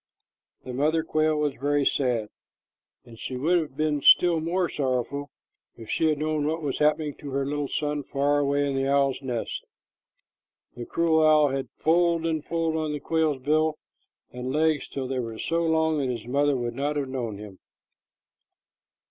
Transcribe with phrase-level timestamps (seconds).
[0.63, 2.29] The mother quail was very sad,
[3.05, 5.29] and she would have been still more sorrowful
[5.77, 8.87] if she had known what was happening to her little son far away in the
[8.91, 9.63] owl's nest.
[10.75, 13.77] The cruel owl had pulled and pulled on the quail's bill
[14.31, 17.59] and legs, till they were so long that his mother would not have known him.